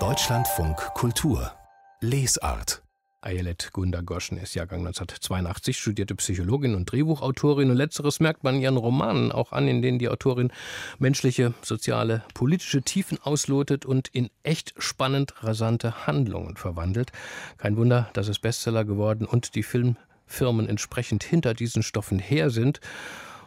Deutschlandfunk 0.00 0.76
Kultur 0.94 1.52
Lesart 2.00 2.82
Ayelet 3.20 3.70
Gunda 3.72 4.00
Goschen 4.00 4.36
ist 4.36 4.56
Jahrgang 4.56 4.80
1982, 4.80 5.78
studierte 5.78 6.16
Psychologin 6.16 6.74
und 6.74 6.90
Drehbuchautorin 6.90 7.70
und 7.70 7.76
letzteres 7.76 8.18
merkt 8.18 8.42
man 8.42 8.56
in 8.56 8.62
ihren 8.62 8.78
Romanen 8.78 9.30
auch 9.30 9.52
an, 9.52 9.68
in 9.68 9.80
denen 9.80 10.00
die 10.00 10.08
Autorin 10.08 10.50
menschliche, 10.98 11.54
soziale, 11.62 12.24
politische 12.34 12.82
Tiefen 12.82 13.18
auslotet 13.22 13.86
und 13.86 14.08
in 14.08 14.28
echt 14.42 14.74
spannend 14.76 15.44
rasante 15.44 16.08
Handlungen 16.08 16.56
verwandelt. 16.56 17.12
Kein 17.58 17.76
Wunder, 17.76 18.10
dass 18.14 18.26
es 18.26 18.40
Bestseller 18.40 18.84
geworden 18.84 19.24
und 19.24 19.54
die 19.54 19.62
Filmfirmen 19.62 20.68
entsprechend 20.68 21.22
hinter 21.22 21.54
diesen 21.54 21.84
Stoffen 21.84 22.18
her 22.18 22.50
sind. 22.50 22.80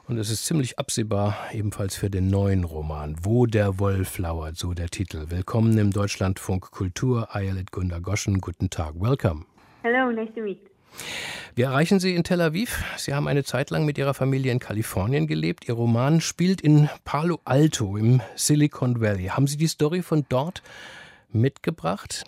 Und 0.07 0.17
es 0.17 0.29
ist 0.29 0.45
ziemlich 0.45 0.79
absehbar, 0.79 1.35
ebenfalls 1.51 1.97
für 1.97 2.09
den 2.09 2.29
neuen 2.29 2.63
Roman, 2.63 3.17
Wo 3.23 3.45
der 3.45 3.77
Wolf 3.77 4.17
lauert, 4.19 4.55
so 4.55 4.73
der 4.73 4.87
Titel. 4.87 5.25
Willkommen 5.27 5.77
im 5.77 5.91
Deutschlandfunk 5.91 6.71
Kultur, 6.71 7.35
Ayelet 7.35 7.73
Gunda 7.73 7.99
Goschen. 7.99 8.39
Guten 8.39 8.69
Tag, 8.69 8.93
welcome. 9.01 9.43
Hello, 9.83 10.09
nice 10.09 10.33
to 10.33 10.39
meet. 10.39 10.59
Wir 11.55 11.65
erreichen 11.65 11.99
Sie 11.99 12.15
in 12.15 12.23
Tel 12.23 12.39
Aviv. 12.39 12.85
Sie 12.95 13.13
haben 13.13 13.27
eine 13.27 13.43
Zeit 13.43 13.69
lang 13.69 13.83
mit 13.83 13.97
Ihrer 13.97 14.13
Familie 14.13 14.53
in 14.53 14.59
Kalifornien 14.59 15.27
gelebt. 15.27 15.67
Ihr 15.67 15.73
Roman 15.73 16.21
spielt 16.21 16.61
in 16.61 16.87
Palo 17.03 17.41
Alto 17.43 17.97
im 17.97 18.21
Silicon 18.35 19.01
Valley. 19.01 19.25
Haben 19.25 19.47
Sie 19.47 19.57
die 19.57 19.67
Story 19.67 20.03
von 20.03 20.25
dort 20.29 20.63
mitgebracht? 21.33 22.23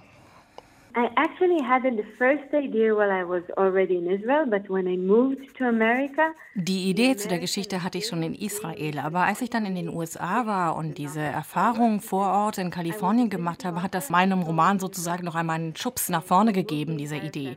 I 1.00 1.10
actually 1.16 1.64
had 1.64 1.84
the 1.84 2.04
first 2.18 2.54
idea 2.54 2.94
while 2.94 3.10
I 3.10 3.24
was 3.24 3.44
already 3.56 3.96
in 3.96 4.08
Israel, 4.12 4.46
but 4.46 4.70
when 4.70 4.86
I 4.86 4.98
moved 4.98 5.56
to 5.58 5.64
America, 5.64 6.34
die 6.56 6.90
Idee 6.90 7.16
zu 7.16 7.30
der 7.30 7.40
Geschichte 7.40 7.84
hatte 7.84 8.00
ich 8.00 8.08
schon 8.08 8.22
in 8.22 8.36
Israel, 8.36 9.00
aber 9.00 9.22
als 9.22 9.42
ich 9.42 9.50
dann 9.50 9.66
in 9.66 9.76
den 9.76 9.88
USA 9.88 10.46
war 10.46 10.76
und 10.76 10.98
diese 10.98 11.22
Erfahrung 11.22 12.02
vor 12.02 12.28
Ort 12.28 12.58
in 12.58 12.70
Kalifornien 12.70 13.30
gemacht 13.30 13.64
habe, 13.64 13.82
hat 13.82 13.96
das 13.96 14.10
meinem 14.10 14.42
Roman 14.42 14.78
sozusagen 14.78 15.24
noch 15.24 15.36
einmal 15.36 15.56
einen 15.56 15.76
Schubs 15.78 16.10
nach 16.10 16.24
vorne 16.24 16.52
gegeben, 16.52 16.98
diese 16.98 17.16
Idee. 17.16 17.56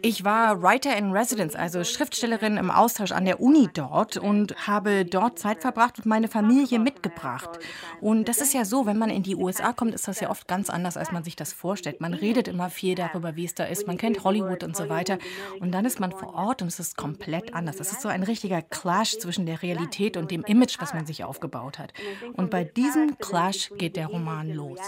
Ich 0.00 0.24
war 0.24 0.60
Writer 0.60 0.96
in 0.96 1.12
Residence, 1.12 1.54
also 1.54 1.84
Schriftstellerin 1.84 2.56
im 2.56 2.72
Austausch 2.72 3.12
an 3.12 3.26
der 3.26 3.40
Uni 3.40 3.68
dort 3.72 4.16
und 4.16 4.66
habe 4.66 5.04
dort 5.04 5.38
Zeit 5.38 5.60
verbracht 5.60 5.98
und 5.98 6.06
meine 6.06 6.26
Familie 6.26 6.80
mitgebracht. 6.80 7.60
Und 8.00 8.28
das 8.28 8.40
ist 8.40 8.54
ja 8.54 8.64
so, 8.64 8.86
wenn 8.86 8.98
man 8.98 9.10
in 9.10 9.22
die 9.22 9.36
USA 9.36 9.72
kommt, 9.72 9.94
ist 9.94 10.08
das 10.08 10.18
ja 10.18 10.30
oft 10.30 10.48
ganz 10.48 10.68
anders, 10.68 10.96
als 10.96 11.12
man 11.12 11.22
sich 11.22 11.36
das 11.36 11.52
vorstellt. 11.52 12.00
Man 12.00 12.14
redet 12.14 12.48
immer 12.48 12.70
viel 12.72 12.94
darüber, 12.94 13.36
wie 13.36 13.44
es 13.44 13.54
da 13.54 13.64
ist. 13.64 13.86
Man 13.86 13.96
kennt 13.96 14.24
Hollywood 14.24 14.64
und 14.64 14.76
so 14.76 14.88
weiter. 14.88 15.18
Und 15.60 15.72
dann 15.72 15.84
ist 15.84 16.00
man 16.00 16.12
vor 16.12 16.34
Ort 16.34 16.62
und 16.62 16.68
es 16.68 16.80
ist 16.80 16.96
komplett 16.96 17.54
anders. 17.54 17.78
Es 17.80 17.92
ist 17.92 18.00
so 18.00 18.08
ein 18.08 18.22
richtiger 18.22 18.62
Clash 18.62 19.18
zwischen 19.18 19.46
der 19.46 19.62
Realität 19.62 20.16
und 20.16 20.30
dem 20.30 20.42
Image, 20.44 20.80
was 20.80 20.94
man 20.94 21.06
sich 21.06 21.24
aufgebaut 21.24 21.78
hat. 21.78 21.92
Und 22.34 22.50
bei 22.50 22.64
diesem 22.64 23.18
Clash 23.18 23.70
geht 23.78 23.96
der 23.96 24.06
Roman 24.06 24.52
los. 24.52 24.80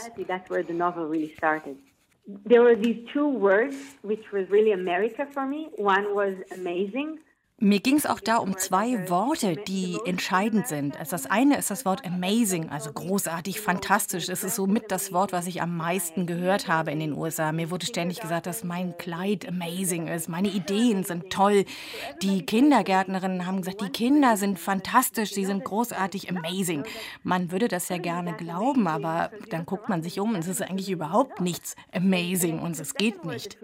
There 2.48 2.62
were 2.62 2.74
these 2.74 3.04
two 3.12 3.28
words 3.28 3.76
which 4.02 4.32
was 4.32 4.50
really 4.50 4.72
America 4.72 5.26
for 5.26 5.44
me. 5.44 5.68
One 5.76 6.06
was 6.14 6.32
amazing 6.52 7.18
mir 7.58 7.78
ging 7.78 7.96
es 7.96 8.04
auch 8.04 8.18
da 8.18 8.38
um 8.38 8.56
zwei 8.58 9.08
Worte, 9.08 9.54
die 9.56 9.96
entscheidend 10.04 10.66
sind. 10.66 10.98
Also 10.98 11.12
das 11.12 11.26
eine 11.26 11.56
ist 11.56 11.70
das 11.70 11.84
Wort 11.84 12.04
amazing, 12.04 12.68
also 12.68 12.92
großartig, 12.92 13.60
fantastisch. 13.60 14.26
Das 14.26 14.42
ist 14.42 14.56
so 14.56 14.66
mit 14.66 14.90
das 14.90 15.12
Wort, 15.12 15.32
was 15.32 15.46
ich 15.46 15.62
am 15.62 15.76
meisten 15.76 16.26
gehört 16.26 16.66
habe 16.66 16.90
in 16.90 16.98
den 16.98 17.12
USA. 17.12 17.52
Mir 17.52 17.70
wurde 17.70 17.86
ständig 17.86 18.20
gesagt, 18.20 18.46
dass 18.46 18.64
mein 18.64 18.98
Kleid 18.98 19.48
amazing 19.48 20.08
ist, 20.08 20.28
meine 20.28 20.48
Ideen 20.48 21.04
sind 21.04 21.30
toll. 21.30 21.64
Die 22.22 22.44
Kindergärtnerinnen 22.44 23.46
haben 23.46 23.58
gesagt, 23.58 23.80
die 23.80 23.90
Kinder 23.90 24.36
sind 24.36 24.58
fantastisch, 24.58 25.30
sie 25.30 25.44
sind 25.44 25.64
großartig, 25.64 26.28
amazing. 26.30 26.84
Man 27.22 27.52
würde 27.52 27.68
das 27.68 27.88
ja 27.88 27.98
gerne 27.98 28.34
glauben, 28.34 28.88
aber 28.88 29.30
dann 29.50 29.64
guckt 29.64 29.88
man 29.88 30.02
sich 30.02 30.18
um 30.18 30.34
und 30.34 30.40
es 30.40 30.48
ist 30.48 30.60
eigentlich 30.60 30.90
überhaupt 30.90 31.40
nichts 31.40 31.76
amazing 31.92 32.58
und 32.58 32.78
es 32.78 32.94
geht 32.94 33.24
nicht 33.24 33.56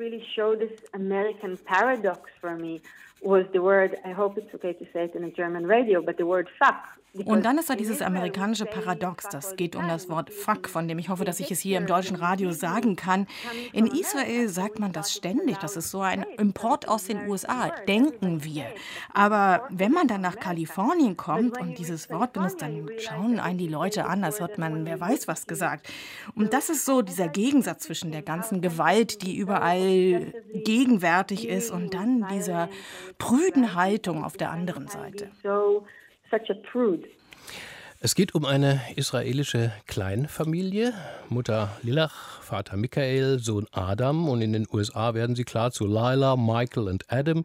was 3.22 3.44
the 3.52 3.62
word, 3.62 3.96
I 4.04 4.12
hope 4.12 4.38
it's 4.38 4.54
okay 4.54 4.72
to 4.72 4.84
say 4.92 5.04
it 5.04 5.14
in 5.14 5.24
a 5.24 5.30
German 5.30 5.66
radio, 5.66 6.02
but 6.02 6.16
the 6.16 6.26
word 6.26 6.48
fuck 6.58 6.82
Und 7.12 7.44
dann 7.44 7.58
ist 7.58 7.68
da 7.68 7.74
dieses 7.74 8.02
amerikanische 8.02 8.66
Paradox, 8.66 9.28
das 9.28 9.56
geht 9.56 9.74
um 9.74 9.88
das 9.88 10.08
Wort 10.08 10.30
Fuck, 10.30 10.68
von 10.68 10.86
dem 10.86 10.98
ich 10.98 11.08
hoffe, 11.08 11.24
dass 11.24 11.40
ich 11.40 11.50
es 11.50 11.58
hier 11.58 11.78
im 11.78 11.86
deutschen 11.86 12.14
Radio 12.16 12.52
sagen 12.52 12.94
kann. 12.94 13.26
In 13.72 13.86
Israel 13.86 14.48
sagt 14.48 14.78
man 14.78 14.92
das 14.92 15.12
ständig, 15.12 15.58
das 15.58 15.76
ist 15.76 15.90
so 15.90 16.00
ein 16.02 16.24
Import 16.38 16.88
aus 16.88 17.04
den 17.04 17.28
USA, 17.28 17.70
denken 17.88 18.44
wir. 18.44 18.66
Aber 19.12 19.66
wenn 19.70 19.90
man 19.90 20.06
dann 20.06 20.20
nach 20.20 20.36
Kalifornien 20.36 21.16
kommt 21.16 21.58
und 21.58 21.78
dieses 21.78 22.10
Wort 22.10 22.32
benutzt, 22.32 22.62
dann 22.62 22.88
schauen 22.98 23.40
einen 23.40 23.58
die 23.58 23.68
Leute 23.68 24.06
an, 24.06 24.22
als 24.22 24.40
hat 24.40 24.58
man, 24.58 24.86
wer 24.86 25.00
weiß 25.00 25.26
was 25.26 25.48
gesagt. 25.48 25.88
Und 26.36 26.52
das 26.52 26.70
ist 26.70 26.84
so 26.84 27.02
dieser 27.02 27.28
Gegensatz 27.28 27.84
zwischen 27.84 28.12
der 28.12 28.22
ganzen 28.22 28.60
Gewalt, 28.60 29.22
die 29.22 29.36
überall 29.36 30.32
gegenwärtig 30.54 31.48
ist, 31.48 31.70
und 31.70 31.92
dann 31.92 32.26
dieser 32.32 32.68
prüden 33.18 33.74
Haltung 33.74 34.24
auf 34.24 34.36
der 34.36 34.50
anderen 34.50 34.86
Seite 34.86 35.30
such 36.30 36.50
a 36.50 36.54
prude. 36.54 37.08
Es 38.02 38.14
geht 38.14 38.34
um 38.34 38.46
eine 38.46 38.80
israelische 38.96 39.72
Kleinfamilie. 39.86 40.94
Mutter 41.28 41.76
Lilach, 41.82 42.40
Vater 42.40 42.78
Michael, 42.78 43.40
Sohn 43.40 43.66
Adam 43.72 44.26
und 44.26 44.40
in 44.40 44.54
den 44.54 44.66
USA 44.72 45.12
werden 45.12 45.36
sie 45.36 45.44
klar 45.44 45.70
zu 45.70 45.86
Lila, 45.86 46.34
Michael 46.36 46.88
und 46.88 47.04
Adam. 47.12 47.44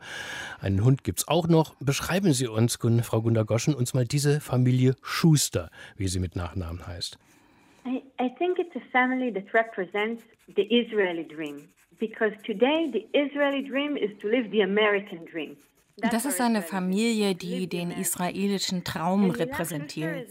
Einen 0.62 0.86
Hund 0.86 1.04
gibt 1.04 1.20
es 1.20 1.28
auch 1.28 1.50
noch. 1.50 1.76
Beschreiben 1.82 2.32
Sie 2.32 2.48
uns, 2.48 2.78
Frau 3.04 3.22
Gundergoschen, 3.22 3.76
uns 3.76 3.94
mal 3.94 4.06
diese 4.06 4.40
Familie 4.40 4.96
Schuster, 5.02 5.70
wie 5.98 6.08
sie 6.08 6.20
mit 6.20 6.38
Nachnamen 6.38 6.88
heißt. 6.88 7.20
I, 7.86 8.02
I 8.18 8.30
think 8.38 8.58
it's 8.58 8.76
a 8.78 8.92
family 8.94 9.34
that 9.34 9.54
represents 9.54 10.24
the 10.56 10.64
Israeli 10.74 11.28
dream. 11.28 11.68
Because 12.00 12.32
today 12.46 12.90
the 12.94 13.06
Israeli 13.12 13.62
dream 13.62 13.98
is 13.98 14.12
to 14.22 14.30
live 14.30 14.50
the 14.52 14.62
American 14.62 15.26
dream. 15.26 15.58
Das 15.98 16.26
ist 16.26 16.42
eine 16.42 16.62
Familie, 16.62 17.36
die 17.36 17.68
den 17.68 17.90
israelischen 17.90 18.84
Traum 18.84 19.30
repräsentiert. 19.30 20.28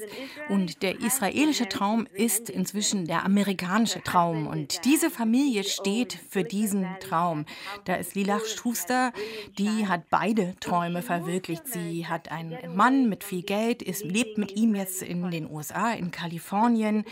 Und 0.50 0.82
der 0.82 1.00
israelische 1.00 1.70
Traum 1.70 2.06
ist 2.12 2.50
inzwischen 2.50 3.06
der 3.06 3.24
amerikanische 3.24 4.02
Traum. 4.02 4.46
Und 4.46 4.84
diese 4.84 5.08
Familie 5.08 5.64
steht 5.64 6.18
für 6.28 6.44
diesen 6.44 6.86
Traum. 7.00 7.46
Da 7.86 7.94
ist 7.94 8.14
Lilach 8.14 8.44
Schuster, 8.44 9.14
die 9.56 9.88
hat 9.88 10.10
beide 10.10 10.54
Träume 10.60 11.00
verwirklicht. 11.00 11.66
Sie 11.66 12.06
hat 12.06 12.30
einen 12.30 12.58
Mann 12.76 13.08
mit 13.08 13.24
viel 13.24 13.42
Geld, 13.42 13.82
ist, 13.82 14.04
lebt 14.04 14.36
mit 14.36 14.56
ihm 14.56 14.74
jetzt 14.74 15.00
in 15.00 15.30
den 15.30 15.50
USA, 15.50 15.92
in 15.92 16.10
Kalifornien. 16.10 17.04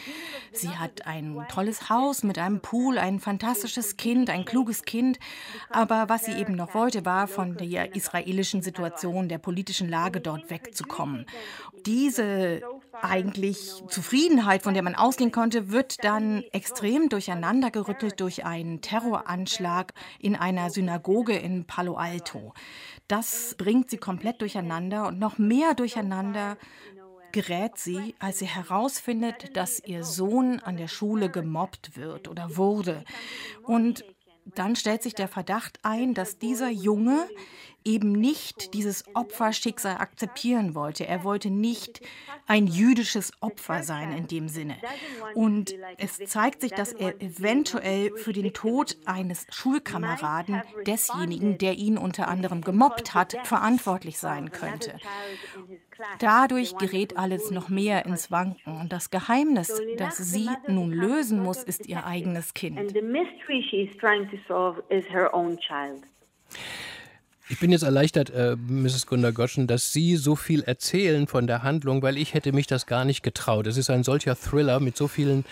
Sie 0.53 0.69
hat 0.69 1.07
ein 1.07 1.43
tolles 1.49 1.89
Haus 1.89 2.23
mit 2.23 2.37
einem 2.39 2.61
Pool, 2.61 2.99
ein 2.99 3.19
fantastisches 3.19 3.97
Kind, 3.97 4.29
ein 4.29 4.45
kluges 4.45 4.83
Kind. 4.83 5.19
Aber 5.71 6.11
was 6.11 6.27
sie 6.27 6.33
eben 6.33 6.55
noch 6.55 6.75
wollte, 6.75 7.07
war 7.07 7.29
von 7.29 7.57
der 7.57 7.97
israelischen 7.97 8.41
israelischen 8.42 8.62
Situation, 8.62 9.28
der 9.28 9.38
politischen 9.38 9.88
Lage 9.88 10.20
dort 10.20 10.50
wegzukommen. 10.50 11.26
Diese 11.86 12.60
eigentlich 13.00 13.82
Zufriedenheit, 13.88 14.62
von 14.62 14.75
der 14.75 14.82
man 14.82 14.94
ausgehen 14.94 15.32
konnte, 15.32 15.70
wird 15.70 16.04
dann 16.04 16.42
extrem 16.53 17.08
durcheinandergerüttelt 17.08 18.20
durch 18.20 18.44
einen 18.44 18.80
Terroranschlag 18.80 19.94
in 20.19 20.36
einer 20.36 20.70
Synagoge 20.70 21.36
in 21.36 21.64
Palo 21.64 21.94
Alto. 21.94 22.53
Das 23.08 23.54
bringt 23.56 23.91
sie 23.91 23.98
komplett 23.98 24.41
durcheinander 24.41 25.06
und 25.09 25.19
noch 25.19 25.38
mehr 25.38 25.74
durcheinander 25.74 26.56
gerät 27.32 27.78
sie, 27.78 28.14
als 28.19 28.41
sie 28.41 28.47
herausfindet, 28.47 29.56
dass 29.56 29.82
ihr 29.82 30.04
Sohn 30.04 30.60
an 30.60 30.76
der 30.76 30.88
Schule 30.88 31.30
gemobbt 31.30 31.97
wird 31.97 32.28
oder 32.28 32.59
wurde. 32.59 33.04
Und 33.62 34.04
dann 34.44 34.76
stellt 34.76 35.03
sich 35.03 35.14
der 35.14 35.28
Verdacht 35.28 35.78
ein, 35.82 36.14
dass 36.14 36.38
dieser 36.38 36.69
Junge 36.69 37.26
eben 37.84 38.12
nicht 38.12 38.75
dieses 38.75 39.04
Opferschicksal 39.15 39.97
akzeptieren 39.97 40.75
wollte. 40.75 41.06
Er 41.06 41.25
wollte 41.25 41.50
nicht 41.50 42.00
ein 42.47 42.66
jüdisches 42.66 43.32
Opfer 43.41 43.82
sein 43.82 44.12
in 44.16 44.26
dem 44.26 44.48
Sinne. 44.48 44.76
Und 45.34 45.75
es 45.98 46.19
zeigt 46.19 46.60
sich, 46.60 46.72
dass 46.72 46.92
er 46.92 47.21
eventuell 47.21 48.16
für 48.16 48.33
den 48.33 48.53
Tod 48.53 48.97
eines 49.07 49.47
Schulkameraden, 49.51 50.62
desjenigen, 50.86 51.59
der 51.59 51.74
ihn 51.74 51.98
unter 51.98 52.28
anderem 52.28 52.62
gemobbt 52.62 53.15
hat, 53.15 53.36
verantwortlich 53.45 54.18
sein 54.18 54.51
könnte. 54.51 54.97
Dadurch 56.18 56.77
gerät 56.77 57.16
alles 57.16 57.51
noch 57.51 57.68
mehr 57.68 58.07
ins 58.07 58.30
Wanken 58.30 58.80
und 58.80 58.92
das 58.92 59.10
Geheimnis, 59.10 59.80
das 59.97 60.16
sie 60.16 60.48
nun 60.66 60.91
lösen 60.91 61.42
muss, 61.42 61.62
ist 61.62 61.86
ihr 61.86 62.04
eigenes 62.04 62.54
Kind. 62.54 62.95
Ich 67.48 67.59
bin 67.59 67.72
jetzt 67.72 67.83
erleichtert, 67.83 68.30
äh, 68.30 68.54
Mrs. 68.56 69.06
Gundergoschen, 69.06 69.66
dass 69.66 69.92
Sie 69.92 70.16
so 70.16 70.36
viel 70.36 70.62
erzählen 70.62 71.27
von 71.27 71.48
der 71.48 71.65
Handlung, 71.65 72.00
weil 72.00 72.16
ich 72.16 72.34
hätte 72.34 72.53
mich 72.53 72.68
das 72.68 72.86
gar 72.86 73.04
nicht 73.04 73.24
getraut. 73.24 73.66
Es 73.66 73.77
ist 73.77 73.91
ein 73.91 74.04
solcher 74.04 74.36
Thriller 74.36 74.78
mit 74.78 74.97
so 74.97 75.09
vielen 75.09 75.44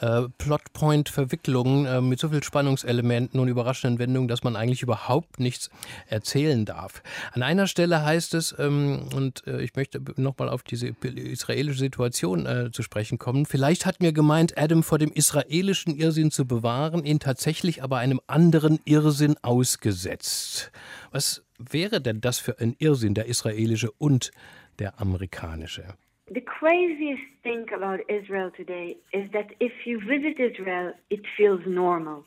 äh, 0.00 0.22
Plotpoint-Verwicklungen, 0.38 1.86
äh, 1.86 2.00
mit 2.00 2.18
so 2.18 2.30
vielen 2.30 2.42
Spannungselementen 2.42 3.38
und 3.38 3.46
überraschenden 3.46 4.00
Wendungen, 4.00 4.26
dass 4.26 4.42
man 4.42 4.56
eigentlich 4.56 4.82
überhaupt 4.82 5.38
nichts 5.38 5.70
erzählen 6.08 6.64
darf. 6.64 7.02
An 7.32 7.44
einer 7.44 7.68
Stelle 7.68 8.04
heißt 8.04 8.34
es, 8.34 8.54
ähm, 8.58 9.08
und 9.14 9.46
äh, 9.46 9.62
ich 9.62 9.76
möchte 9.76 10.02
nochmal 10.16 10.48
auf 10.48 10.64
diese 10.64 10.88
israelische 11.04 11.78
Situation 11.78 12.46
äh, 12.46 12.70
zu 12.72 12.82
sprechen 12.82 13.18
kommen, 13.18 13.46
vielleicht 13.46 13.86
hat 13.86 14.00
mir 14.00 14.12
gemeint, 14.12 14.58
Adam 14.58 14.82
vor 14.82 14.98
dem 14.98 15.12
israelischen 15.12 15.94
Irrsinn 15.94 16.32
zu 16.32 16.44
bewahren, 16.44 17.04
ihn 17.04 17.20
tatsächlich 17.20 17.84
aber 17.84 17.98
einem 17.98 18.20
anderen 18.26 18.80
Irrsinn 18.84 19.36
ausgesetzt. 19.42 20.72
Was 21.16 21.42
wäre 21.58 22.02
denn 22.02 22.20
das 22.20 22.38
für 22.38 22.60
ein 22.60 22.76
Irrsinn, 22.78 23.14
der 23.14 23.24
israelische 23.24 23.90
und 23.92 24.32
der 24.78 25.00
amerikanische? 25.00 25.94
The 26.28 26.42
craziest 26.42 27.22
thing 27.42 27.64
about 27.72 28.02
Israel 28.12 28.50
today 28.50 28.98
is 29.12 29.24
that 29.32 29.46
if 29.58 29.72
you 29.86 29.98
visit 29.98 30.38
Israel, 30.38 30.92
it 31.08 31.22
feels 31.34 31.60
normal. 31.64 32.22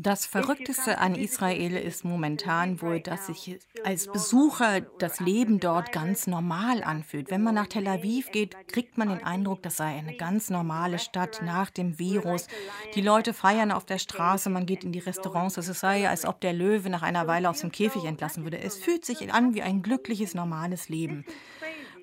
Das 0.00 0.26
Verrückteste 0.26 0.98
an 0.98 1.16
Israel 1.16 1.76
ist 1.76 2.04
momentan 2.04 2.80
wohl, 2.80 3.00
dass 3.00 3.26
sich 3.26 3.58
als 3.82 4.06
Besucher 4.06 4.80
das 4.80 5.18
Leben 5.18 5.58
dort 5.58 5.90
ganz 5.90 6.28
normal 6.28 6.84
anfühlt. 6.84 7.32
Wenn 7.32 7.42
man 7.42 7.56
nach 7.56 7.66
Tel 7.66 7.88
Aviv 7.88 8.30
geht, 8.30 8.54
kriegt 8.68 8.96
man 8.96 9.08
den 9.08 9.24
Eindruck, 9.24 9.60
das 9.64 9.76
sei 9.76 9.86
eine 9.86 10.16
ganz 10.16 10.50
normale 10.50 11.00
Stadt 11.00 11.42
nach 11.42 11.70
dem 11.70 11.98
Virus. 11.98 12.46
Die 12.94 13.00
Leute 13.00 13.34
feiern 13.34 13.72
auf 13.72 13.86
der 13.86 13.98
Straße, 13.98 14.50
man 14.50 14.66
geht 14.66 14.84
in 14.84 14.92
die 14.92 15.00
Restaurants. 15.00 15.56
Es 15.56 15.66
sei, 15.66 16.08
als 16.08 16.24
ob 16.24 16.40
der 16.40 16.52
Löwe 16.52 16.90
nach 16.90 17.02
einer 17.02 17.26
Weile 17.26 17.50
aus 17.50 17.62
dem 17.62 17.72
Käfig 17.72 18.04
entlassen 18.04 18.44
würde. 18.44 18.60
Es 18.60 18.76
fühlt 18.76 19.04
sich 19.04 19.34
an 19.34 19.54
wie 19.54 19.62
ein 19.62 19.82
glückliches, 19.82 20.32
normales 20.32 20.88
Leben. 20.88 21.24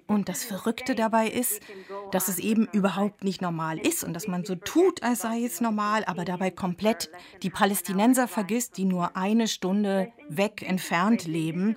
Und 0.08 0.30
das 0.30 0.44
Verrückte 0.44 0.94
dabei 0.94 1.28
ist, 1.28 1.62
dass 2.12 2.28
es 2.28 2.38
eben 2.38 2.68
überhaupt 2.72 3.24
nicht 3.24 3.42
normal 3.42 3.80
ist 3.80 4.04
und 4.04 4.14
dass 4.14 4.28
man 4.28 4.46
so 4.46 4.54
tut, 4.54 5.02
als 5.02 5.22
sei 5.22 5.44
es 5.44 5.62
normal, 5.62 6.04
aber 6.06 6.26
dabei 6.26 6.52
komplett 6.52 7.10
die 7.42 7.50
Palästinenser 7.50 8.28
vergisst, 8.28 8.78
die 8.78 8.86
nur 8.86 9.18
eine 9.18 9.48
Stunde 9.48 10.12
weg 10.30 10.62
entfernt 10.62 11.26
leben 11.26 11.76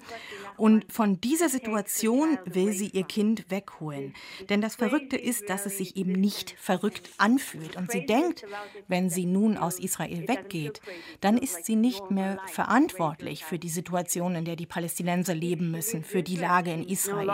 und 0.58 0.92
von 0.92 1.20
dieser 1.20 1.48
Situation 1.48 2.38
will 2.44 2.72
sie 2.72 2.88
ihr 2.88 3.04
Kind 3.04 3.50
wegholen. 3.50 4.14
Denn 4.50 4.60
das 4.60 4.76
Verrückte 4.76 5.16
ist, 5.16 5.48
dass 5.48 5.66
es 5.66 5.78
sich 5.78 5.96
eben 5.96 6.12
nicht 6.12 6.50
verrückt 6.58 7.10
anfühlt. 7.18 7.76
Und 7.76 7.90
sie 7.90 8.04
denkt, 8.04 8.44
wenn 8.88 9.08
sie 9.08 9.26
nun 9.26 9.56
aus 9.56 9.78
Israel 9.78 10.28
weggeht, 10.28 10.80
dann 11.20 11.38
ist 11.38 11.64
sie 11.64 11.76
nicht 11.76 12.10
mehr 12.10 12.38
verantwortlich 12.46 13.44
für 13.44 13.58
die 13.58 13.68
Situation, 13.68 14.34
in 14.34 14.44
der 14.44 14.56
die 14.56 14.66
Palästinenser 14.66 15.34
leben 15.34 15.70
müssen, 15.70 16.02
für 16.02 16.22
die 16.22 16.36
Lage 16.36 16.72
in 16.72 16.82
Israel. 16.82 17.26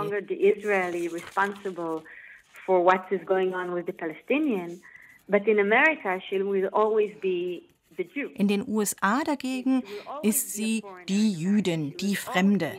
But 5.26 5.48
in 5.48 5.58
America, 5.58 6.20
she 6.28 6.42
will 6.42 6.68
always 6.74 7.10
be 7.22 7.62
in 8.34 8.48
den 8.48 8.66
USA 8.66 9.22
dagegen 9.24 9.82
ist 10.22 10.52
sie 10.52 10.82
die 11.08 11.32
Jüdin, 11.32 11.96
die 11.96 12.16
Fremde, 12.16 12.72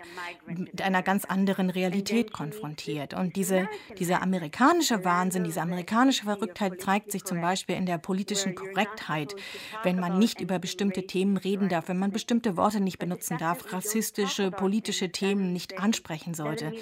mit 0.45 0.81
einer 0.81 1.03
ganz 1.03 1.25
anderen 1.25 1.69
Realität 1.69 2.33
konfrontiert. 2.33 3.13
Und 3.13 3.35
diese, 3.35 3.67
dieser 3.97 4.21
amerikanische 4.21 5.03
Wahnsinn, 5.03 5.43
diese 5.43 5.61
amerikanische 5.61 6.23
Verrücktheit 6.23 6.81
zeigt 6.81 7.11
sich 7.11 7.23
zum 7.23 7.41
Beispiel 7.41 7.75
in 7.75 7.85
der 7.85 7.97
politischen 7.97 8.55
Korrektheit, 8.55 9.35
wenn 9.83 9.99
man 9.99 10.19
nicht 10.19 10.41
über 10.41 10.59
bestimmte 10.59 11.07
Themen 11.07 11.37
reden 11.37 11.69
darf, 11.69 11.89
wenn 11.89 11.99
man 11.99 12.11
bestimmte 12.11 12.57
Worte 12.57 12.79
nicht 12.79 12.99
benutzen 12.99 13.37
darf, 13.37 13.73
rassistische, 13.73 14.51
politische 14.51 15.11
Themen 15.11 15.53
nicht 15.53 15.79
ansprechen 15.79 16.33
sollte. 16.33 16.73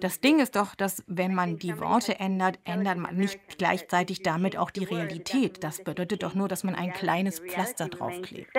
Das 0.00 0.20
Ding 0.20 0.40
ist 0.40 0.56
doch, 0.56 0.74
dass 0.74 1.02
wenn 1.06 1.34
man 1.34 1.58
die 1.58 1.78
Worte 1.78 2.18
ändert, 2.18 2.58
ändert 2.64 2.98
man 2.98 3.16
nicht 3.16 3.38
gleichzeitig 3.58 4.22
damit 4.22 4.56
auch 4.56 4.70
die 4.70 4.84
Realität. 4.84 5.62
Das 5.62 5.82
bedeutet 5.82 6.22
doch 6.22 6.34
nur, 6.34 6.48
dass 6.48 6.64
man 6.64 6.74
ein 6.74 6.92
kleines 6.92 7.40
Pflaster 7.40 7.79
da 7.80 7.88
draufklebt. 7.88 8.50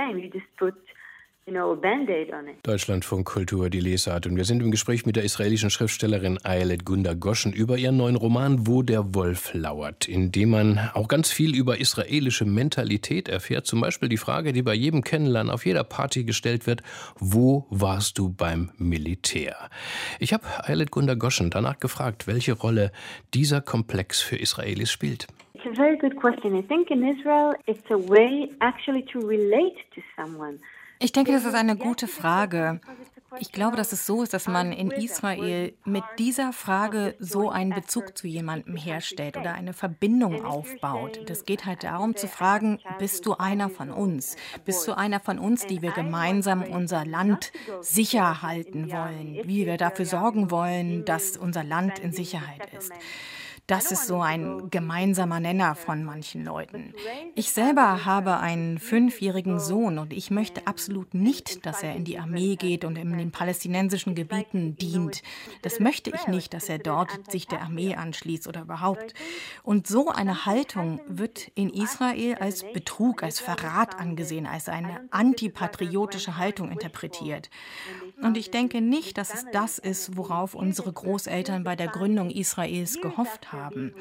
Deutschlandfunk 2.64 3.28
Kultur, 3.28 3.70
die 3.72 3.80
Lesart. 3.80 4.28
Und 4.28 4.38
wir 4.38 4.46
sind 4.46 4.62
im 4.62 4.70
Gespräch 4.70 5.08
mit 5.08 5.16
der 5.16 5.24
israelischen 5.24 5.72
Schriftstellerin 5.72 6.38
Ayelet 6.44 6.86
Gunda 6.86 7.16
Goschen 7.16 7.52
über 7.52 7.78
ihren 7.78 7.98
neuen 7.98 8.16
Roman 8.16 8.68
Wo 8.68 8.84
der 8.84 9.16
Wolf 9.16 9.54
lauert, 9.54 10.08
in 10.08 10.32
dem 10.32 10.52
man 10.52 10.92
auch 10.94 11.08
ganz 11.08 11.32
viel 11.32 11.56
über 11.56 11.80
israelische 11.80 12.46
Mentalität 12.46 13.28
erfährt. 13.28 13.66
Zum 13.66 13.82
Beispiel 13.82 14.08
die 14.08 14.18
Frage, 14.18 14.54
die 14.54 14.62
bei 14.62 14.76
jedem 14.76 15.04
Kennenlernen 15.04 15.52
auf 15.52 15.66
jeder 15.66 15.84
Party 15.84 16.26
gestellt 16.26 16.68
wird: 16.68 16.84
Wo 17.18 17.66
warst 17.72 18.20
du 18.20 18.30
beim 18.30 18.72
Militär? 18.78 19.56
Ich 20.20 20.34
habe 20.34 20.46
Ayelet 20.64 20.92
Gunda 20.92 21.16
Goschen 21.16 21.50
danach 21.50 21.80
gefragt, 21.80 22.28
welche 22.28 22.54
Rolle 22.54 22.92
dieser 23.34 23.62
Komplex 23.62 24.22
für 24.22 24.36
Israelis 24.36 24.92
spielt. 24.92 25.28
It's 25.64 25.78
a 25.78 25.80
very 25.80 25.96
good 25.96 26.16
question. 26.16 26.56
I 26.56 26.64
think 26.64 26.90
in 26.90 27.04
Israel 27.08 27.54
it's 27.68 27.92
a 27.92 27.98
way 27.98 28.52
actually 28.62 29.04
to 29.14 29.20
relate 29.20 29.78
to 29.94 30.02
someone. 30.16 30.60
Ich 30.98 31.12
denke, 31.12 31.32
das 31.32 31.46
ist 31.46 31.54
eine 31.54 31.76
gute 31.76 32.08
Frage. 32.08 32.80
Ich 33.40 33.52
glaube, 33.52 33.78
dass 33.78 33.92
es 33.92 34.06
so 34.06 34.24
ist, 34.24 34.34
dass 34.34 34.48
man 34.48 34.72
in 34.72 34.92
Israel 34.92 35.74
mit 35.86 36.04
dieser 36.20 36.52
Frage 36.52 37.16
so 37.20 37.50
einen 37.50 37.74
Bezug 37.74 38.18
zu 38.18 38.28
jemandem 38.28 38.76
herstellt 38.76 39.38
oder 39.38 39.54
eine 39.54 39.74
Verbindung 39.74 40.46
aufbaut. 40.46 41.20
Das 41.28 41.46
geht 41.46 41.66
halt 41.66 41.84
darum 41.84 42.16
zu 42.16 42.28
fragen, 42.28 42.80
bist 43.00 43.26
du 43.26 43.36
einer 43.36 43.70
von 43.70 43.92
uns? 43.92 44.38
Bist 44.66 44.88
du 44.88 44.98
einer 44.98 45.20
von 45.20 45.40
uns, 45.40 45.66
die 45.66 45.82
wir 45.82 45.92
gemeinsam 45.92 46.64
unser 46.64 47.06
Land 47.06 47.52
sicher 47.82 48.42
halten 48.42 48.92
wollen? 48.92 49.42
Wie 49.46 49.66
wir 49.66 49.78
dafür 49.78 50.06
sorgen 50.06 50.52
wollen, 50.52 51.06
dass 51.06 51.38
unser 51.38 51.64
Land 51.64 52.00
in 52.00 52.12
Sicherheit 52.14 52.74
ist? 52.78 52.92
Das 53.72 53.90
ist 53.90 54.06
so 54.06 54.20
ein 54.20 54.70
gemeinsamer 54.70 55.40
Nenner 55.40 55.76
von 55.76 56.04
manchen 56.04 56.44
Leuten. 56.44 56.94
Ich 57.36 57.54
selber 57.54 58.04
habe 58.04 58.38
einen 58.40 58.80
fünfjährigen 58.80 59.62
Sohn 59.62 59.98
und 59.98 60.12
ich 60.12 60.30
möchte 60.30 60.68
absolut 60.68 61.14
nicht, 61.14 61.66
dass 61.66 61.82
er 61.82 61.96
in 61.96 62.04
die 62.04 62.20
Armee 62.20 62.58
geht 62.58 62.84
und 62.84 62.98
in 62.98 63.18
den 63.18 63.32
palästinensischen 63.32 64.14
Gebieten 64.14 64.76
dient. 64.76 65.22
Das 65.62 65.80
möchte 65.80 66.12
ich 66.14 66.28
nicht, 66.28 66.54
dass 66.54 66.68
er 66.68 66.80
dort 66.80 67.32
sich 67.32 67.48
der 67.48 67.62
Armee 67.62 67.96
anschließt 67.96 68.46
oder 68.46 68.64
überhaupt. 68.64 69.14
Und 69.64 69.88
so 69.88 70.10
eine 70.10 70.46
Haltung 70.46 71.00
wird 71.08 71.48
in 71.56 71.70
Israel 71.70 72.36
als 72.42 72.70
Betrug, 72.74 73.24
als 73.24 73.40
Verrat 73.40 73.98
angesehen, 73.98 74.48
als 74.48 74.68
eine 74.68 75.08
antipatriotische 75.12 76.36
Haltung 76.36 76.74
interpretiert. 76.74 77.50
Und 78.22 78.36
ich 78.36 78.52
denke 78.52 78.82
nicht, 78.82 79.18
dass 79.18 79.34
es 79.34 79.46
das 79.54 79.80
ist, 79.80 80.18
worauf 80.18 80.56
unsere 80.56 80.92
Großeltern 80.92 81.64
bei 81.64 81.78
der 81.78 81.88
Gründung 81.88 82.32
Israels 82.32 83.00
gehofft 83.00 83.54
haben 83.54 83.61
haben. 83.62 83.94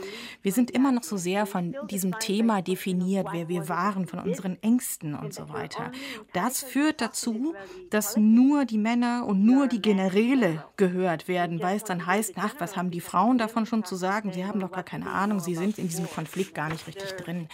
Wir 0.43 0.53
sind 0.53 0.71
immer 0.71 0.93
noch 0.93 1.03
so 1.03 1.17
sehr 1.17 1.47
von 1.47 1.77
diesem 1.91 2.19
Thema 2.19 2.62
definiert, 2.62 3.29
wer 3.33 3.49
wir 3.49 3.69
waren, 3.69 4.07
von 4.07 4.19
unseren 4.21 4.61
Ängsten 4.62 5.15
und 5.15 5.35
so 5.35 5.49
weiter. 5.49 5.93
Das 6.33 6.62
führt 6.62 7.01
dazu, 7.01 7.55
dass 7.91 8.17
nur 8.17 8.65
die 8.65 8.79
Männer 8.79 9.27
und 9.27 9.45
nur 9.45 9.67
die 9.67 9.83
Generäle 9.83 10.65
gehört 10.77 11.29
werden, 11.29 11.62
weil 11.62 11.77
es 11.77 11.85
dann 11.85 12.07
heißt, 12.07 12.35
ach, 12.37 12.55
was 12.59 12.77
haben 12.77 12.91
die 12.91 13.01
Frauen 13.01 13.39
davon 13.39 13.67
schon 13.67 13.85
zu 13.85 13.97
sagen? 13.97 14.33
Sie 14.33 14.45
haben 14.45 14.61
doch 14.61 14.73
gar 14.73 14.85
keine 14.85 15.11
Ahnung, 15.11 15.41
sie 15.41 15.55
sind 15.55 15.79
in 15.79 15.89
diesem 15.89 16.09
Konflikt 16.09 16.55
gar 16.55 16.69
nicht 16.69 16.87
richtig 16.87 17.12
drin. 17.12 17.49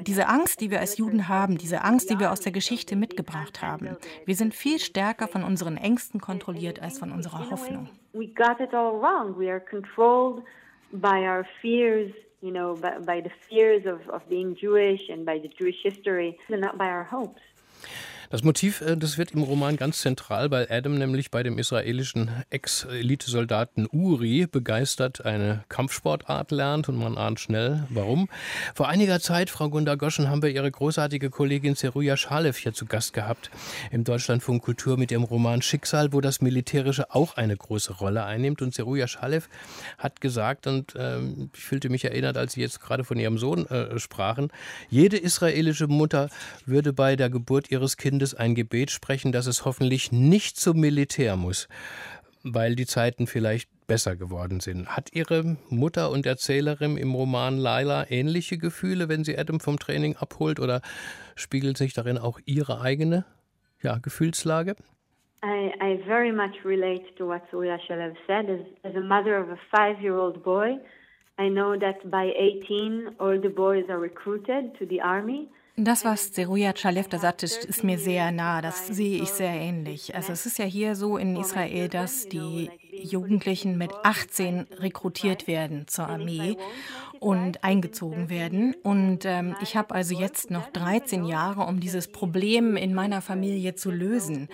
Diese 0.00 0.28
Angst, 0.28 0.60
die 0.60 0.70
wir 0.70 0.80
als 0.80 0.96
Juden 0.98 1.28
haben, 1.28 1.56
diese 1.56 1.84
Angst, 1.84 2.10
die 2.10 2.18
wir 2.18 2.32
aus 2.32 2.40
der 2.40 2.52
Geschichte 2.52 2.96
mitgebracht 2.96 3.62
haben, 3.62 3.96
wir 4.24 4.34
sind 4.34 4.54
viel 4.54 4.78
stärker 4.78 5.28
von 5.28 5.44
unseren 5.44 5.76
Ängsten 5.76 6.20
kontrolliert 6.20 6.80
als 6.80 6.98
von 6.98 7.12
unserer 7.12 7.50
Hoffnung. 7.50 7.88
We 8.12 8.26
got 8.28 8.60
it 8.60 8.74
all 8.74 9.00
wrong. 9.00 9.38
We 9.38 9.50
are 9.50 9.60
controlled 9.60 10.42
by 10.94 11.24
our 11.24 11.46
fears, 11.60 12.12
you 12.40 12.52
know, 12.52 12.76
by, 12.76 12.98
by 12.98 13.20
the 13.20 13.30
fears 13.48 13.84
of, 13.84 14.08
of 14.08 14.26
being 14.28 14.56
Jewish 14.56 15.08
and 15.10 15.26
by 15.26 15.38
the 15.38 15.48
Jewish 15.48 15.76
history, 15.82 16.38
and 16.48 16.60
not 16.60 16.78
by 16.78 16.86
our 16.86 17.04
hopes. 17.04 17.42
Das 18.34 18.42
Motiv, 18.42 18.80
äh, 18.80 18.96
das 18.96 19.16
wird 19.16 19.30
im 19.30 19.44
Roman 19.44 19.76
ganz 19.76 20.00
zentral, 20.00 20.50
weil 20.50 20.66
Adam 20.68 20.98
nämlich 20.98 21.30
bei 21.30 21.44
dem 21.44 21.56
israelischen 21.56 22.32
Ex-Elitesoldaten 22.50 23.86
Uri 23.92 24.48
begeistert 24.50 25.24
eine 25.24 25.62
Kampfsportart 25.68 26.50
lernt 26.50 26.88
und 26.88 26.96
man 26.96 27.16
ahnt 27.16 27.38
schnell, 27.38 27.84
warum. 27.90 28.28
Vor 28.74 28.88
einiger 28.88 29.20
Zeit, 29.20 29.50
Frau 29.50 29.70
Gunda 29.70 29.94
Goschen, 29.94 30.28
haben 30.28 30.42
wir 30.42 30.50
Ihre 30.50 30.68
großartige 30.68 31.30
Kollegin 31.30 31.76
Seruja 31.76 32.16
Schalev 32.16 32.56
hier 32.56 32.74
zu 32.74 32.86
Gast 32.86 33.12
gehabt 33.12 33.52
im 33.92 34.02
Deutschlandfunk 34.02 34.64
Kultur 34.64 34.98
mit 34.98 35.12
ihrem 35.12 35.22
Roman 35.22 35.62
Schicksal, 35.62 36.12
wo 36.12 36.20
das 36.20 36.40
Militärische 36.40 37.14
auch 37.14 37.36
eine 37.36 37.56
große 37.56 37.92
Rolle 37.92 38.24
einnimmt. 38.24 38.62
Und 38.62 38.74
Seruja 38.74 39.06
Schalev 39.06 39.48
hat 39.96 40.20
gesagt, 40.20 40.66
und 40.66 40.96
äh, 40.96 41.20
ich 41.54 41.62
fühlte 41.62 41.88
mich 41.88 42.04
erinnert, 42.04 42.36
als 42.36 42.54
Sie 42.54 42.62
jetzt 42.62 42.80
gerade 42.80 43.04
von 43.04 43.16
Ihrem 43.16 43.38
Sohn 43.38 43.64
äh, 43.66 43.96
sprachen, 44.00 44.48
jede 44.90 45.18
israelische 45.18 45.86
Mutter 45.86 46.30
würde 46.66 46.92
bei 46.92 47.14
der 47.14 47.30
Geburt 47.30 47.70
ihres 47.70 47.96
Kindes 47.96 48.23
Kindes 48.24 48.34
ein 48.34 48.54
Gebet 48.54 48.90
sprechen, 48.90 49.32
dass 49.32 49.46
es 49.46 49.66
hoffentlich 49.66 50.10
nicht 50.10 50.56
zum 50.58 50.80
Militär 50.80 51.36
muss, 51.36 51.68
weil 52.42 52.74
die 52.74 52.86
Zeiten 52.86 53.26
vielleicht 53.26 53.68
besser 53.86 54.16
geworden 54.16 54.60
sind. 54.60 54.88
Hat 54.88 55.10
Ihre 55.12 55.58
Mutter 55.68 56.10
und 56.10 56.24
Erzählerin 56.24 56.96
im 56.96 57.14
Roman 57.14 57.58
Laila 57.58 58.06
ähnliche 58.08 58.56
Gefühle, 58.56 59.10
wenn 59.10 59.24
sie 59.24 59.36
Adam 59.36 59.60
vom 59.60 59.78
Training 59.78 60.16
abholt, 60.16 60.58
oder 60.58 60.80
spiegelt 61.36 61.76
sich 61.76 61.92
darin 61.92 62.16
auch 62.16 62.40
Ihre 62.46 62.80
eigene 62.80 63.26
ja, 63.82 63.98
Gefühlslage? 63.98 64.74
I, 65.44 65.74
I 65.82 66.02
very 66.06 66.32
much 66.32 66.64
relate 66.64 67.04
to 67.18 67.26
what 67.26 67.42
Surya 67.50 67.76
Shalev 67.86 68.14
said. 68.26 68.48
As, 68.48 68.60
as 68.84 68.96
a 68.96 69.04
mother 69.04 69.36
of 69.36 69.50
a 69.50 69.58
five-year-old 69.70 70.42
boy, 70.42 70.78
I 71.38 71.50
know 71.50 71.76
that 71.78 72.10
by 72.10 72.32
18, 72.34 73.16
all 73.20 73.38
the 73.38 73.50
boys 73.50 73.84
are 73.90 74.00
recruited 74.00 74.78
to 74.78 74.86
the 74.86 75.02
army. 75.02 75.50
Das, 75.76 76.04
was 76.04 76.30
Zeruja 76.32 76.72
Chalev 76.72 77.08
da 77.08 77.18
sagt, 77.18 77.42
ist 77.42 77.82
mir 77.82 77.98
sehr 77.98 78.30
nah. 78.30 78.62
Das 78.62 78.86
sehe 78.86 79.22
ich 79.22 79.30
sehr 79.30 79.52
ähnlich. 79.52 80.14
Also 80.14 80.32
es 80.32 80.46
ist 80.46 80.58
ja 80.58 80.64
hier 80.64 80.94
so 80.94 81.16
in 81.16 81.36
Israel, 81.36 81.88
dass 81.88 82.28
die 82.28 82.70
Jugendlichen 83.02 83.78
mit 83.78 83.92
18 84.02 84.66
rekrutiert 84.78 85.46
werden 85.46 85.86
zur 85.88 86.08
Armee 86.08 86.56
und 87.20 87.64
eingezogen 87.64 88.28
werden. 88.28 88.74
Und 88.82 89.24
ähm, 89.24 89.56
ich 89.62 89.76
habe 89.76 89.94
also 89.94 90.18
jetzt 90.18 90.50
noch 90.50 90.70
13 90.72 91.24
Jahre, 91.24 91.62
um 91.62 91.80
dieses 91.80 92.08
Problem 92.08 92.76
in 92.76 92.94
meiner 92.94 93.22
Familie 93.22 93.74
zu 93.74 93.90
lösen. 93.90 94.48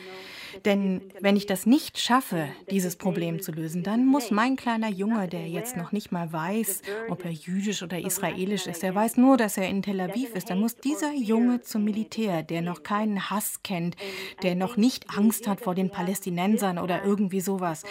Denn 0.65 1.03
wenn 1.21 1.37
ich 1.37 1.47
das 1.47 1.67
nicht 1.67 1.99
schaffe, 1.99 2.49
dieses 2.71 2.97
Problem 2.97 3.41
zu 3.41 3.53
lösen, 3.53 3.83
dann 3.83 4.07
muss 4.07 4.31
mein 4.31 4.57
kleiner 4.57 4.89
Junge, 4.89 5.29
der 5.29 5.47
jetzt 5.47 5.77
noch 5.77 5.93
nicht 5.93 6.13
mal 6.13 6.33
weiß, 6.33 6.83
ob 7.09 7.25
er 7.25 7.31
jüdisch 7.31 7.83
oder 7.83 7.99
israelisch 7.99 8.67
ist, 8.67 8.83
der 8.83 8.95
weiß 8.95 9.17
nur, 9.17 9.37
dass 9.37 9.57
er 9.57 9.69
in 9.69 9.83
Tel 9.83 10.01
Aviv 10.01 10.35
ist, 10.35 10.51
dann 10.51 10.61
muss 10.61 10.77
dieser 10.77 11.13
Junge 11.13 11.61
zum 11.61 11.85
Militär, 11.85 12.43
der 12.43 12.63
noch 12.63 12.83
keinen 12.83 13.31
Hass 13.31 13.63
kennt, 13.63 13.97
der 14.43 14.55
noch 14.55 14.77
nicht 14.77 15.07
Angst 15.17 15.47
hat 15.47 15.61
vor 15.61 15.75
den 15.75 15.91
Palästinensern 15.91 16.79
oder 16.79 17.05
irgendwie 17.05 17.41
sowas. 17.41 17.85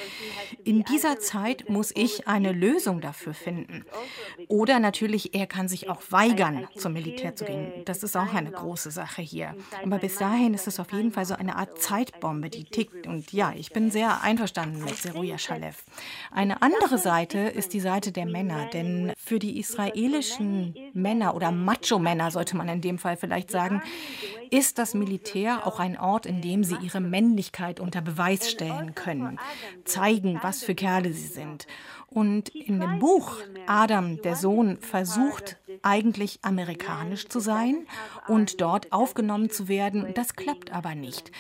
In 0.64 0.84
dieser 0.84 1.20
Zeit 1.20 1.70
muss 1.70 1.92
ich 1.96 2.28
eine 2.28 2.52
Lösung 2.52 3.02
dafür 3.02 3.34
finden. 3.34 3.86
Oder 4.48 4.80
natürlich, 4.80 5.34
er 5.36 5.48
kann 5.48 5.68
sich 5.68 5.90
auch 5.90 6.02
weigern, 6.10 6.68
zum 6.76 6.94
Militär 6.94 7.36
zu 7.36 7.46
gehen. 7.46 7.72
Das 7.86 8.04
ist 8.04 8.16
auch 8.16 8.34
eine 8.34 8.52
große 8.52 8.92
Sache 8.92 9.22
hier. 9.22 9.56
Aber 9.84 9.98
bis 9.98 10.18
dahin 10.18 10.54
ist 10.54 10.68
es 10.68 10.80
auf 10.80 10.92
jeden 10.92 11.12
Fall 11.12 11.26
so 11.26 11.36
eine 11.36 11.56
Art 11.56 11.82
Zeitbombe, 11.82 12.50
die 12.50 12.64
tickt. 12.64 13.08
Und 13.08 13.32
ja, 13.34 13.54
ich 13.56 13.72
bin 13.72 13.92
sehr 13.92 14.22
einverstanden 14.22 14.84
mit 14.84 14.98
Seruja 14.98 15.38
Shalev. 15.38 15.84
Eine 16.32 16.62
andere 16.62 16.98
Seite 16.98 17.40
ist 17.40 17.74
die 17.74 17.80
Seite 17.80 18.12
der 18.12 18.26
Männer, 18.26 18.68
denn 18.68 19.14
für 19.18 19.40
die 19.40 19.60
israelischen 19.60 20.76
Männer 20.94 21.36
oder 21.36 21.52
Macho-Männer 21.52 22.32
sollte 22.32 22.58
man 22.58 22.70
in 22.70 22.82
dem 22.82 22.98
Fall 22.98 23.18
vielleicht 23.18 23.52
sagen, 23.52 23.82
ist 24.52 24.78
das 24.80 24.94
Militär 24.94 25.66
auch 25.68 25.80
ein 25.80 25.98
Ort, 25.98 26.26
in 26.26 26.42
dem 26.42 26.64
sie 26.64 26.76
ihre 26.82 27.02
Männlichkeit 27.02 27.80
unter 27.80 28.02
Beweis 28.02 28.50
stellen 28.50 28.96
können, 28.96 29.40
zeigen, 29.86 30.29
was 30.42 30.64
für 30.64 30.76
Kerle 30.76 31.14
sie 31.14 31.28
sind. 31.28 31.66
Und 32.08 32.50
in 32.50 32.80
dem 32.80 33.00
Buch 33.00 33.38
Adam, 33.68 34.22
der 34.22 34.36
Sohn, 34.36 34.78
versucht 34.78 35.58
eigentlich 35.84 36.40
amerikanisch 36.42 37.28
zu 37.28 37.40
sein 37.40 37.86
und 38.28 38.62
dort 38.62 38.92
aufgenommen 38.92 39.52
zu 39.52 39.68
werden. 39.68 40.12
Das 40.16 40.36
klappt 40.36 40.74
aber 40.74 40.96
nicht. 40.96 41.32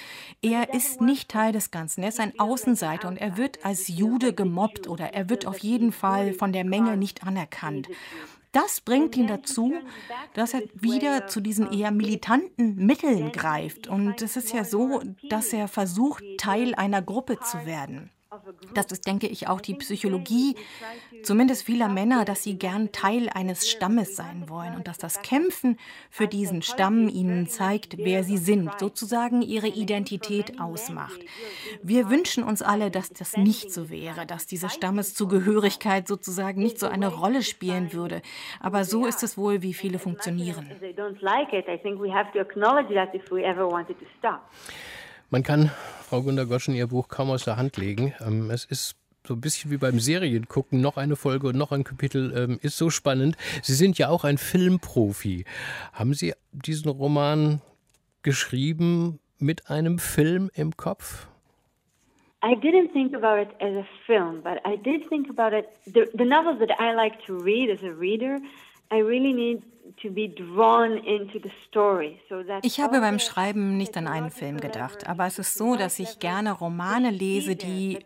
Er 0.42 0.74
ist 0.74 1.02
nicht 1.02 1.30
Teil 1.30 1.52
des 1.54 1.72
Ganzen. 1.72 2.04
Er 2.04 2.10
ist 2.10 2.20
ein 2.20 2.40
Außenseiter 2.40 3.08
und 3.08 3.18
er 3.18 3.36
wird 3.38 3.66
als 3.66 3.88
Jude 3.88 4.34
gemobbt 4.34 4.88
oder 4.88 5.14
er 5.14 5.30
wird 5.30 5.48
auf 5.48 5.58
jeden 5.58 5.92
Fall 5.92 6.34
von 6.34 6.54
der 6.54 6.66
Menge 6.66 6.98
nicht 6.98 7.24
anerkannt. 7.26 7.88
Das 8.52 8.82
bringt 8.82 9.16
ihn 9.16 9.28
dazu, 9.28 9.74
dass 10.34 10.54
er 10.54 10.64
wieder 10.74 11.28
zu 11.28 11.40
diesen 11.40 11.72
eher 11.72 11.92
militanten 11.92 12.76
Mitteln 12.76 13.32
greift. 13.32 13.88
Und 13.88 14.22
es 14.22 14.38
ist 14.38 14.54
ja 14.54 14.64
so, 14.64 15.02
dass 15.30 15.54
er 15.54 15.68
versucht, 15.68 16.24
Teil 16.38 16.74
einer 16.74 17.02
Gruppe 17.02 17.40
zu 17.40 17.66
werden. 17.66 18.10
Das 18.74 18.88
ist, 18.92 19.08
denke 19.08 19.28
ich, 19.28 19.48
auch 19.48 19.62
die 19.62 19.76
Psychologie, 19.76 20.56
zumindest 21.24 21.64
vieler 21.64 21.90
Männer, 21.90 22.26
dass 22.26 22.44
sie 22.44 22.58
gern 22.58 22.92
Teil 22.92 23.30
eines 23.30 23.70
Stammes 23.70 24.16
sein 24.16 24.50
wollen 24.50 24.76
und 24.76 24.88
dass 24.88 24.98
das 24.98 25.22
Kämpfen 25.22 25.78
für 26.10 26.28
diesen 26.28 26.62
Stamm 26.62 27.08
ihnen 27.10 27.48
zeigt, 27.48 27.98
wer 27.98 28.24
sie 28.24 28.38
sind, 28.38 28.72
sozusagen 28.80 29.42
ihre 29.42 29.68
Identität 29.68 30.60
ausmacht. 30.60 31.20
Wir 31.82 32.10
wünschen 32.10 32.44
uns 32.44 32.62
alle, 32.62 32.92
dass 32.92 33.10
das 33.10 33.38
nicht 33.38 33.72
so 33.72 33.90
wäre, 33.90 34.26
dass 34.26 34.48
diese 34.48 34.70
Stammeszugehörigkeit 34.70 36.08
sozusagen 36.08 36.62
nicht 36.62 36.80
so 36.80 36.88
eine 36.88 37.08
Rolle 37.08 37.44
spielen 37.44 37.94
würde. 37.94 38.22
Aber 38.60 38.84
so 38.84 39.06
ist 39.06 39.24
es 39.24 39.38
wohl, 39.38 39.62
wie 39.62 39.74
viele 39.74 40.00
funktionieren. 40.00 40.70
Man 45.32 45.44
kann 45.44 45.70
Frau 46.02 46.24
Gunda 46.24 46.44
Goschen 46.46 46.74
ihr 46.74 46.88
Buch 46.88 47.08
kaum 47.08 47.30
aus 47.30 47.46
der 47.46 47.56
Hand 47.56 47.78
legen. 47.78 48.16
Ähm, 48.26 48.50
es 48.50 48.66
ist 48.66 48.96
so 49.28 49.36
ein 49.36 49.42
bisschen 49.42 49.70
wie 49.70 49.78
beim 49.78 50.00
Seriengucken, 50.00 50.82
noch 50.82 50.98
eine 50.98 51.16
Folge 51.16 51.50
und 51.50 51.56
noch 51.56 51.72
ein 51.72 51.84
Kapitel 51.84 52.34
ähm, 52.36 52.60
ist 52.64 52.78
so 52.78 52.90
spannend. 52.90 53.38
Sie 53.62 53.74
sind 53.74 54.00
ja 54.00 54.10
auch 54.10 54.24
ein 54.24 54.40
Filmprofi. 54.40 55.46
Haben 55.94 56.16
Sie 56.16 56.34
diesen 56.52 56.90
Roman 56.90 57.62
geschrieben 58.24 59.20
mit 59.38 59.70
einem 59.70 60.00
Film 60.00 60.50
im 60.56 60.76
Kopf? 60.76 61.28
I 62.44 62.56
didn't 62.56 62.92
think 62.94 63.14
about 63.14 63.40
it 63.40 63.50
as 63.60 63.76
a 63.76 63.86
film, 64.08 64.42
but 64.42 64.60
I 64.66 64.78
did 64.78 65.08
think 65.10 65.30
about 65.30 65.56
it. 65.56 65.68
The, 65.86 66.10
the 66.18 66.26
novels 66.26 66.58
that 66.60 66.72
I 66.80 66.96
like 66.96 67.24
to 67.28 67.38
read 67.38 67.70
as 67.70 67.84
a 67.84 67.92
reader, 67.92 68.40
I 68.92 69.02
really 69.02 69.34
need 69.34 69.62
ich 72.62 72.80
habe 72.80 73.00
beim 73.00 73.20
Schreiben 73.20 73.78
nicht 73.78 73.98
an 73.98 74.08
einen 74.08 74.30
Film 74.30 74.60
gedacht, 74.60 75.08
aber 75.08 75.26
es 75.26 75.40
ist 75.40 75.56
so, 75.56 75.76
dass 75.76 76.00
ich 76.00 76.20
gerne 76.20 76.52
Romane 76.52 77.12
lese, 77.12 77.56
die 77.56 77.98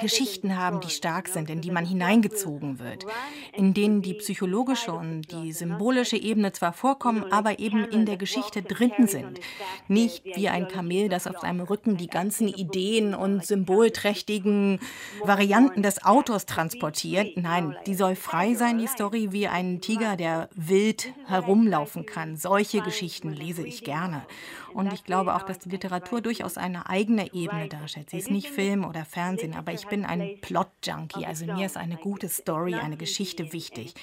Geschichten 0.00 0.56
haben, 0.56 0.80
die 0.80 0.90
stark 0.90 1.28
sind, 1.28 1.50
in 1.50 1.60
die 1.60 1.70
man 1.70 1.86
hineingezogen 1.86 2.78
wird, 2.78 3.06
in 3.54 3.74
denen 3.74 4.02
die 4.02 4.14
psychologische 4.14 4.92
und 4.92 5.32
die 5.32 5.52
symbolische 5.52 6.16
Ebene 6.16 6.52
zwar 6.52 6.72
vorkommen, 6.72 7.24
aber 7.30 7.58
eben 7.58 7.84
in 7.84 8.04
der 8.04 8.16
Geschichte 8.16 8.62
drin 8.62 9.06
sind. 9.06 9.40
Nicht 9.88 10.24
wie 10.24 10.48
ein 10.48 10.68
Kamel, 10.68 11.08
das 11.08 11.26
auf 11.26 11.38
seinem 11.38 11.60
Rücken 11.60 11.96
die 11.96 12.08
ganzen 12.08 12.48
Ideen 12.48 13.14
und 13.14 13.46
symbolträchtigen 13.46 14.80
Varianten 15.22 15.82
des 15.82 16.04
Autors 16.04 16.46
transportiert. 16.46 17.36
Nein, 17.36 17.76
die 17.86 17.94
soll 17.94 18.14
frei 18.14 18.54
sein, 18.54 18.78
die 18.78 18.86
Story, 18.86 19.28
wie 19.32 19.48
ein 19.48 19.80
Tiger, 19.80 20.16
der 20.16 20.48
wild 20.54 20.97
herumlaufen 21.26 22.06
kann. 22.06 22.36
Solche 22.36 22.80
Geschichten 22.80 23.32
lese 23.32 23.66
ich 23.66 23.84
gerne. 23.84 24.22
Und 24.74 24.92
ich 24.92 25.04
glaube 25.04 25.34
auch, 25.34 25.42
dass 25.42 25.58
die 25.58 25.70
Literatur 25.70 26.20
durchaus 26.20 26.56
eine 26.56 26.88
eigene 26.88 27.32
Ebene 27.32 27.68
darstellt. 27.68 28.10
Sie 28.10 28.18
ist 28.18 28.30
nicht 28.30 28.48
Film 28.48 28.84
oder 28.84 29.04
Fernsehen, 29.04 29.54
aber 29.54 29.72
ich 29.72 29.86
bin 29.86 30.04
ein 30.04 30.40
Plot-Junkie. 30.40 31.26
Also 31.26 31.46
mir 31.46 31.66
ist 31.66 31.76
eine 31.76 31.96
gute 31.96 32.28
Story, 32.28 32.74
eine 32.74 32.96
Geschichte 32.96 33.52
wichtig. 33.52 33.94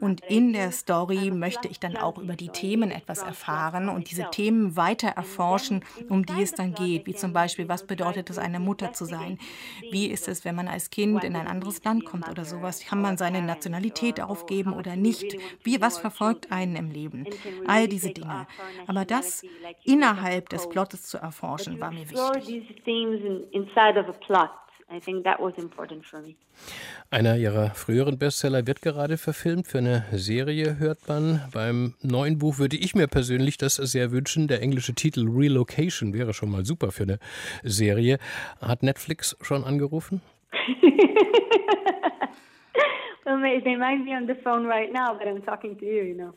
Und 0.00 0.20
in 0.22 0.52
der 0.52 0.72
Story 0.72 1.30
möchte 1.30 1.68
ich 1.68 1.80
dann 1.80 1.96
auch 1.96 2.18
über 2.18 2.36
die 2.36 2.48
Themen 2.48 2.90
etwas 2.90 3.18
erfahren 3.22 3.88
und 3.88 4.10
diese 4.10 4.28
Themen 4.30 4.76
weiter 4.76 5.08
erforschen, 5.08 5.84
um 6.08 6.24
die 6.24 6.42
es 6.42 6.52
dann 6.52 6.74
geht. 6.74 7.06
Wie 7.06 7.14
zum 7.14 7.32
Beispiel, 7.32 7.68
was 7.68 7.86
bedeutet 7.86 8.30
es, 8.30 8.38
eine 8.38 8.60
Mutter 8.60 8.92
zu 8.92 9.04
sein? 9.04 9.38
Wie 9.90 10.06
ist 10.06 10.28
es, 10.28 10.44
wenn 10.44 10.54
man 10.54 10.68
als 10.68 10.90
Kind 10.90 11.24
in 11.24 11.36
ein 11.36 11.46
anderes 11.46 11.82
Land 11.84 12.04
kommt 12.04 12.28
oder 12.28 12.44
sowas? 12.44 12.80
Kann 12.80 13.00
man 13.00 13.16
seine 13.18 13.42
Nationalität 13.42 14.20
aufgeben 14.20 14.72
oder 14.72 14.96
nicht? 14.96 15.36
Wie, 15.62 15.80
was 15.80 15.98
verfolgt 15.98 16.27
einen 16.50 16.76
im 16.76 16.90
Leben? 16.90 17.26
All 17.66 17.88
diese 17.88 18.10
Dinge. 18.10 18.46
Aber 18.86 19.04
das 19.04 19.42
in 19.84 19.98
innerhalb 19.98 20.48
des 20.48 20.68
Plottes 20.68 21.02
zu 21.02 21.18
erforschen, 21.18 21.80
war 21.80 21.90
mir 21.90 22.08
wichtig. 22.08 22.62
Einer 27.10 27.36
ihrer 27.36 27.70
früheren 27.70 28.18
Bestseller 28.18 28.66
wird 28.66 28.80
gerade 28.80 29.18
verfilmt. 29.18 29.66
Für 29.66 29.78
eine 29.78 30.06
Serie 30.12 30.78
hört 30.78 31.06
man. 31.08 31.42
Beim 31.52 31.94
neuen 32.00 32.38
Buch 32.38 32.58
würde 32.58 32.76
ich 32.76 32.94
mir 32.94 33.06
persönlich 33.06 33.58
das 33.58 33.76
sehr 33.76 34.12
wünschen. 34.12 34.48
Der 34.48 34.62
englische 34.62 34.94
Titel 34.94 35.28
Relocation 35.28 36.14
wäre 36.14 36.32
schon 36.32 36.50
mal 36.50 36.64
super 36.64 36.90
für 36.90 37.02
eine 37.02 37.18
Serie. 37.62 38.18
Hat 38.62 38.82
Netflix 38.82 39.36
schon 39.42 39.64
angerufen? 39.64 40.22
well, 43.36 43.60
they 43.62 43.76
might 43.76 44.04
be 44.04 44.12
on 44.12 44.26
the 44.26 44.34
phone 44.42 44.66
right 44.66 44.92
now, 44.92 45.14
but 45.18 45.28
I'm 45.28 45.42
talking 45.42 45.76
to 45.78 45.84
you, 45.84 46.04
you 46.04 46.14
know. 46.14 46.32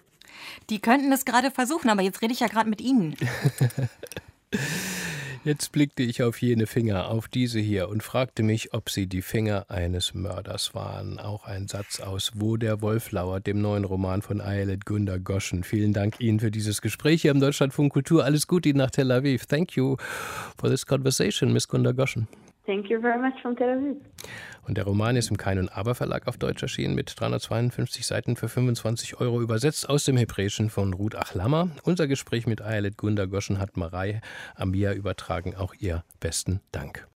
Die 0.69 0.79
könnten 0.79 1.11
es 1.11 1.25
gerade 1.25 1.51
versuchen, 1.51 1.89
aber 1.89 2.01
jetzt 2.01 2.21
rede 2.21 2.33
ich 2.33 2.39
ja 2.39 2.47
gerade 2.47 2.69
mit 2.69 2.81
Ihnen. 2.81 3.15
Jetzt 5.43 5.71
blickte 5.71 6.03
ich 6.03 6.21
auf 6.21 6.39
jene 6.39 6.67
Finger, 6.67 7.09
auf 7.09 7.27
diese 7.27 7.59
hier, 7.59 7.89
und 7.89 8.03
fragte 8.03 8.43
mich, 8.43 8.75
ob 8.75 8.91
sie 8.91 9.07
die 9.07 9.23
Finger 9.23 9.65
eines 9.69 10.13
Mörders 10.13 10.75
waren. 10.75 11.17
Auch 11.17 11.45
ein 11.45 11.67
Satz 11.67 11.99
aus 11.99 12.33
Wo 12.35 12.57
der 12.57 12.83
Wolf 12.83 13.09
lauert, 13.09 13.47
dem 13.47 13.59
neuen 13.59 13.83
Roman 13.83 14.21
von 14.21 14.39
Ayelet 14.39 14.85
Gunda 14.85 15.17
Goschen. 15.17 15.63
Vielen 15.63 15.93
Dank 15.93 16.19
Ihnen 16.19 16.39
für 16.39 16.51
dieses 16.51 16.79
Gespräch 16.83 17.23
hier 17.23 17.31
im 17.31 17.39
Deutschlandfunk 17.39 17.91
Kultur. 17.91 18.23
Alles 18.23 18.45
Gute 18.45 18.69
Ihnen 18.69 18.77
nach 18.77 18.91
Tel 18.91 19.11
Aviv. 19.11 19.47
Thank 19.47 19.75
you 19.75 19.97
for 20.59 20.69
this 20.69 20.85
conversation, 20.85 21.51
Miss 21.51 21.67
Gunda 21.67 21.91
Goschen. 21.91 22.27
Thank 22.65 22.89
you 22.89 23.01
very 23.01 23.19
much 23.19 23.41
from 23.41 23.55
Tel 23.55 23.69
Aviv. 23.69 23.97
Und 24.67 24.77
der 24.77 24.85
Roman 24.85 25.15
ist 25.15 25.31
im 25.31 25.37
Kein 25.37 25.57
und 25.57 25.69
Aber 25.69 25.95
Verlag 25.95 26.27
auf 26.27 26.37
Deutsch 26.37 26.61
erschienen 26.61 26.93
mit 26.93 27.13
352 27.19 28.05
Seiten 28.05 28.35
für 28.35 28.47
25 28.47 29.19
Euro 29.19 29.41
übersetzt 29.41 29.89
aus 29.89 30.03
dem 30.03 30.17
Hebräischen 30.17 30.69
von 30.69 30.93
Ruth 30.93 31.15
Achlammer. 31.15 31.69
Unser 31.83 32.07
Gespräch 32.07 32.45
mit 32.45 32.61
Ayelet 32.61 32.97
Gunda 32.97 33.25
Goschen 33.25 33.59
hat 33.59 33.77
Marei 33.77 34.21
Amia 34.55 34.93
übertragen. 34.93 35.55
Auch 35.55 35.73
ihr 35.79 36.03
besten 36.19 36.61
Dank. 36.71 37.10